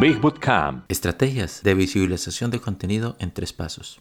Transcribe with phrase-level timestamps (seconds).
[0.00, 0.90] Big Bootcamp.
[0.90, 4.00] Estrategias de visibilización de contenido en tres pasos.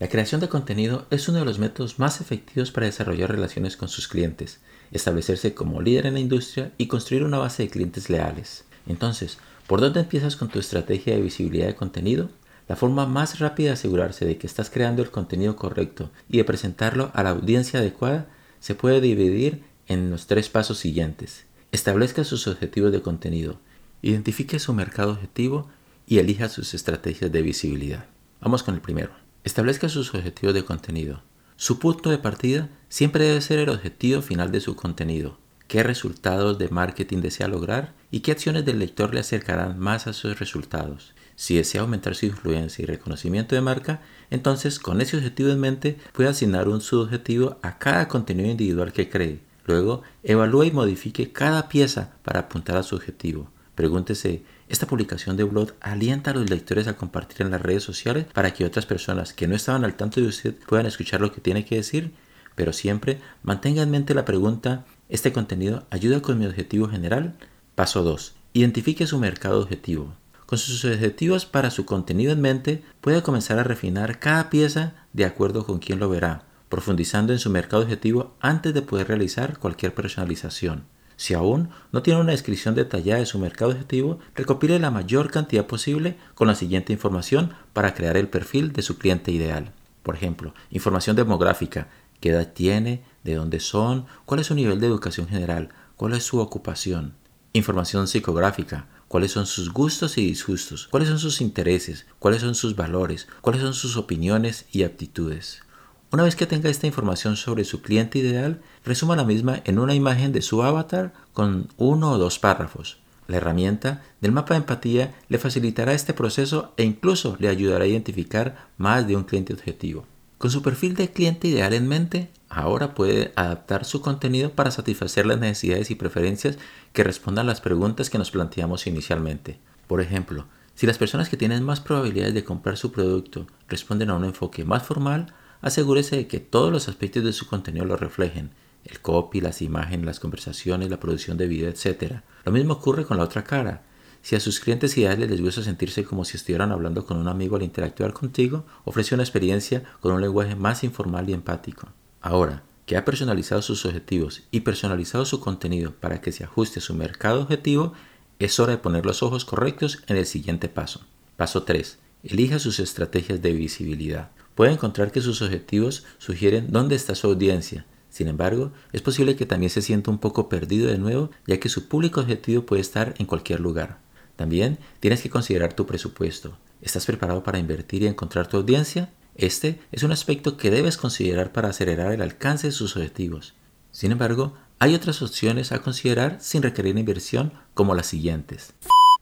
[0.00, 3.88] La creación de contenido es uno de los métodos más efectivos para desarrollar relaciones con
[3.88, 4.58] sus clientes,
[4.90, 8.64] establecerse como líder en la industria y construir una base de clientes leales.
[8.88, 12.30] Entonces, ¿por dónde empiezas con tu estrategia de visibilidad de contenido?
[12.66, 16.44] La forma más rápida de asegurarse de que estás creando el contenido correcto y de
[16.44, 18.26] presentarlo a la audiencia adecuada
[18.58, 21.46] se puede dividir en los tres pasos siguientes.
[21.76, 23.60] Establezca sus objetivos de contenido,
[24.00, 25.68] identifique su mercado objetivo
[26.06, 28.06] y elija sus estrategias de visibilidad.
[28.40, 29.10] Vamos con el primero.
[29.44, 31.20] Establezca sus objetivos de contenido.
[31.56, 35.36] Su punto de partida siempre debe ser el objetivo final de su contenido.
[35.68, 40.14] ¿Qué resultados de marketing desea lograr y qué acciones del lector le acercarán más a
[40.14, 41.12] sus resultados?
[41.34, 45.98] Si desea aumentar su influencia y reconocimiento de marca, entonces con ese objetivo en mente
[46.14, 51.68] puede asignar un subobjetivo a cada contenido individual que cree Luego, evalúe y modifique cada
[51.68, 53.50] pieza para apuntar a su objetivo.
[53.74, 58.26] Pregúntese, ¿esta publicación de blog alienta a los lectores a compartir en las redes sociales
[58.32, 61.40] para que otras personas que no estaban al tanto de usted puedan escuchar lo que
[61.40, 62.12] tiene que decir?
[62.54, 67.34] Pero siempre mantenga en mente la pregunta, ¿este contenido ayuda con mi objetivo general?
[67.74, 68.34] Paso 2.
[68.54, 70.14] Identifique su mercado objetivo.
[70.46, 75.24] Con sus objetivos para su contenido en mente, puede comenzar a refinar cada pieza de
[75.24, 79.94] acuerdo con quién lo verá profundizando en su mercado objetivo antes de poder realizar cualquier
[79.94, 80.84] personalización.
[81.16, 85.66] Si aún no tiene una descripción detallada de su mercado objetivo, recopile la mayor cantidad
[85.66, 89.72] posible con la siguiente información para crear el perfil de su cliente ideal.
[90.02, 91.88] Por ejemplo, información demográfica,
[92.20, 96.24] qué edad tiene, de dónde son, cuál es su nivel de educación general, cuál es
[96.24, 97.14] su ocupación.
[97.54, 102.76] Información psicográfica, cuáles son sus gustos y disgustos, cuáles son sus intereses, cuáles son sus
[102.76, 105.62] valores, cuáles son sus opiniones y aptitudes.
[106.12, 109.94] Una vez que tenga esta información sobre su cliente ideal, resuma la misma en una
[109.94, 112.98] imagen de su avatar con uno o dos párrafos.
[113.26, 117.88] La herramienta del mapa de empatía le facilitará este proceso e incluso le ayudará a
[117.88, 120.06] identificar más de un cliente objetivo.
[120.38, 125.26] Con su perfil de cliente ideal en mente, ahora puede adaptar su contenido para satisfacer
[125.26, 126.56] las necesidades y preferencias
[126.92, 129.58] que respondan a las preguntas que nos planteamos inicialmente.
[129.88, 134.14] Por ejemplo, si las personas que tienen más probabilidades de comprar su producto responden a
[134.14, 138.50] un enfoque más formal, asegúrese de que todos los aspectos de su contenido lo reflejen,
[138.84, 142.20] el copy, las imágenes, las conversaciones, la producción de video, etc.
[142.44, 143.82] Lo mismo ocurre con la otra cara.
[144.22, 147.56] Si a sus clientes ideales les gusta sentirse como si estuvieran hablando con un amigo
[147.56, 151.88] al interactuar contigo, ofrece una experiencia con un lenguaje más informal y empático.
[152.20, 156.82] Ahora, que ha personalizado sus objetivos y personalizado su contenido para que se ajuste a
[156.82, 157.92] su mercado objetivo,
[158.38, 161.06] es hora de poner los ojos correctos en el siguiente paso.
[161.36, 161.98] Paso 3.
[162.22, 167.86] Elija sus estrategias de visibilidad puede encontrar que sus objetivos sugieren dónde está su audiencia.
[168.08, 171.68] Sin embargo, es posible que también se sienta un poco perdido de nuevo, ya que
[171.68, 173.98] su público objetivo puede estar en cualquier lugar.
[174.34, 176.56] También tienes que considerar tu presupuesto.
[176.80, 179.10] ¿Estás preparado para invertir y encontrar tu audiencia?
[179.34, 183.54] Este es un aspecto que debes considerar para acelerar el alcance de sus objetivos.
[183.90, 188.72] Sin embargo, hay otras opciones a considerar sin requerir inversión como las siguientes.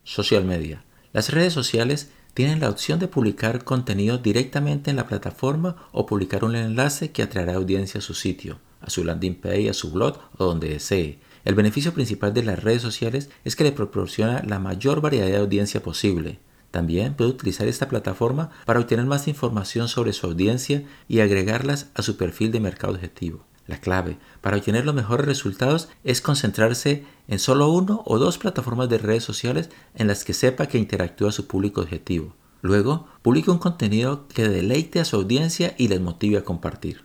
[0.05, 0.85] Social media.
[1.13, 6.45] Las redes sociales tienen la opción de publicar contenido directamente en la plataforma o publicar
[6.45, 10.19] un enlace que atraerá audiencia a su sitio, a su landing page, a su blog
[10.37, 11.21] o donde desee.
[11.45, 15.37] El beneficio principal de las redes sociales es que le proporciona la mayor variedad de
[15.37, 16.41] audiencia posible.
[16.71, 22.03] También puede utilizar esta plataforma para obtener más información sobre su audiencia y agregarlas a
[22.03, 23.47] su perfil de mercado objetivo.
[23.67, 28.89] La clave para obtener los mejores resultados es concentrarse en solo uno o dos plataformas
[28.91, 32.35] de redes sociales en las que sepa que interactúa su público objetivo.
[32.61, 37.05] Luego, publique un contenido que deleite a su audiencia y les motive a compartir.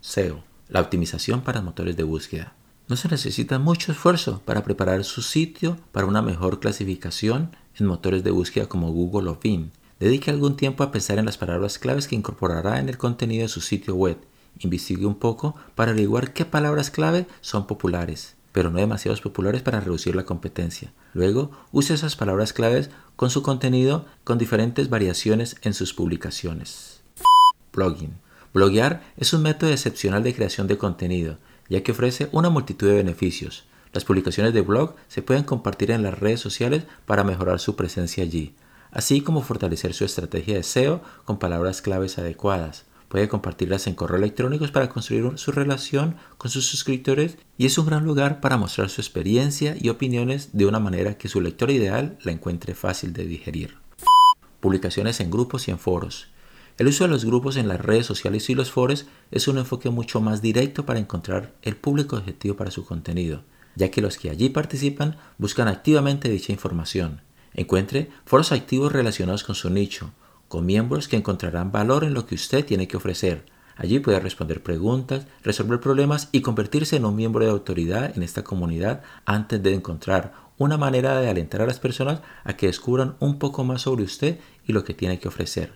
[0.00, 2.54] SEO, la optimización para motores de búsqueda.
[2.88, 8.22] No se necesita mucho esfuerzo para preparar su sitio para una mejor clasificación en motores
[8.22, 9.70] de búsqueda como Google o Bing.
[9.98, 13.48] Dedique algún tiempo a pensar en las palabras claves que incorporará en el contenido de
[13.48, 14.18] su sitio web
[14.60, 19.80] Investigue un poco para averiguar qué palabras clave son populares, pero no demasiados populares para
[19.80, 20.92] reducir la competencia.
[21.12, 27.00] Luego, use esas palabras claves con su contenido con diferentes variaciones en sus publicaciones.
[27.72, 28.14] Blogging.
[28.54, 31.38] Bloguear es un método excepcional de creación de contenido,
[31.68, 33.64] ya que ofrece una multitud de beneficios.
[33.92, 38.24] Las publicaciones de blog se pueden compartir en las redes sociales para mejorar su presencia
[38.24, 38.54] allí,
[38.90, 42.84] así como fortalecer su estrategia de SEO con palabras claves adecuadas.
[43.08, 47.86] Puede compartirlas en correo electrónicos para construir su relación con sus suscriptores y es un
[47.86, 52.18] gran lugar para mostrar su experiencia y opiniones de una manera que su lector ideal
[52.22, 53.76] la encuentre fácil de digerir.
[54.60, 56.28] Publicaciones en grupos y en foros.
[56.78, 59.88] El uso de los grupos en las redes sociales y los foros es un enfoque
[59.88, 63.42] mucho más directo para encontrar el público objetivo para su contenido.
[63.76, 67.20] ya que los que allí participan buscan activamente dicha información.
[67.52, 70.12] Encuentre foros activos relacionados con su nicho,
[70.48, 73.44] con miembros que encontrarán valor en lo que usted tiene que ofrecer.
[73.76, 78.42] Allí puede responder preguntas, resolver problemas y convertirse en un miembro de autoridad en esta
[78.42, 83.38] comunidad antes de encontrar una manera de alentar a las personas a que descubran un
[83.38, 85.74] poco más sobre usted y lo que tiene que ofrecer.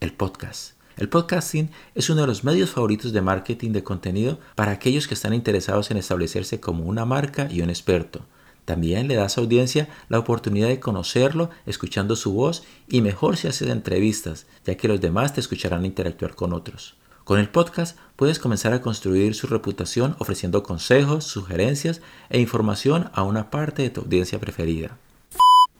[0.00, 0.72] El podcast.
[0.96, 5.14] El podcasting es uno de los medios favoritos de marketing de contenido para aquellos que
[5.14, 8.24] están interesados en establecerse como una marca y un experto.
[8.64, 13.48] También le da a audiencia la oportunidad de conocerlo escuchando su voz y mejor si
[13.48, 16.96] haces entrevistas, ya que los demás te escucharán interactuar con otros.
[17.24, 23.22] Con el podcast puedes comenzar a construir su reputación ofreciendo consejos, sugerencias e información a
[23.22, 24.98] una parte de tu audiencia preferida.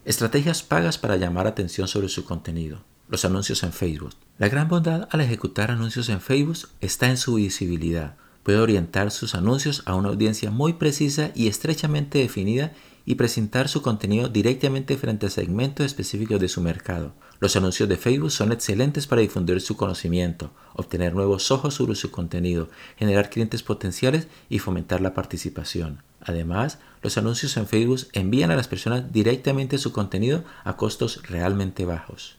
[0.05, 2.81] Estrategias pagas para llamar atención sobre su contenido
[3.11, 4.15] los anuncios en Facebook.
[4.39, 8.15] La gran bondad al ejecutar anuncios en Facebook está en su visibilidad.
[8.43, 12.73] Puede orientar sus anuncios a una audiencia muy precisa y estrechamente definida
[13.05, 17.13] y presentar su contenido directamente frente a segmentos específicos de su mercado.
[17.41, 22.11] Los anuncios de Facebook son excelentes para difundir su conocimiento, obtener nuevos ojos sobre su
[22.11, 26.03] contenido, generar clientes potenciales y fomentar la participación.
[26.21, 31.87] Además, los anuncios en Facebook envían a las personas directamente su contenido a costos realmente
[31.87, 32.37] bajos.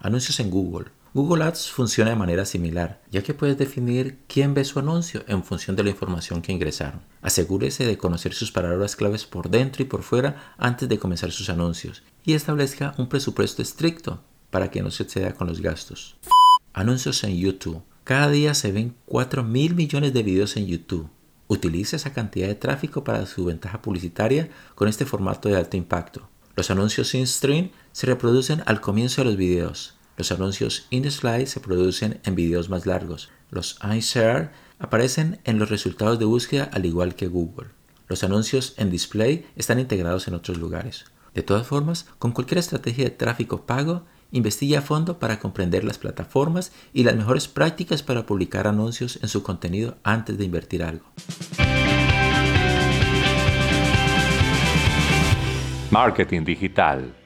[0.00, 0.86] Anuncios en Google.
[1.14, 5.44] Google Ads funciona de manera similar, ya que puedes definir quién ve su anuncio en
[5.44, 7.02] función de la información que ingresaron.
[7.22, 11.50] Asegúrese de conocer sus palabras claves por dentro y por fuera antes de comenzar sus
[11.50, 16.16] anuncios y establezca un presupuesto estricto para que no se exceda con los gastos.
[16.72, 17.80] Anuncios en YouTube.
[18.02, 21.08] Cada día se ven 4 mil millones de videos en YouTube.
[21.46, 26.28] Utilice esa cantidad de tráfico para su ventaja publicitaria con este formato de alto impacto.
[26.56, 29.94] Los anuncios in-stream se reproducen al comienzo de los videos.
[30.16, 33.30] Los anuncios in-slide se producen en videos más largos.
[33.50, 37.70] Los in-share aparecen en los resultados de búsqueda al igual que Google.
[38.06, 41.06] Los anuncios en display están integrados en otros lugares.
[41.34, 45.98] De todas formas, con cualquier estrategia de tráfico pago, investigue a fondo para comprender las
[45.98, 51.06] plataformas y las mejores prácticas para publicar anuncios en su contenido antes de invertir algo.
[55.90, 57.23] Marketing digital